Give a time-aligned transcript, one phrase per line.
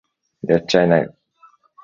[0.47, 1.15] やっちゃいなよ